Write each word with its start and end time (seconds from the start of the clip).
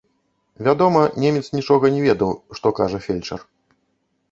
Вядома, 0.67 1.01
немец 1.25 1.43
нічога 1.57 1.85
не 1.97 2.01
ведаў, 2.07 2.33
што 2.61 2.75
кажа 2.83 3.05
фельчар. 3.07 3.39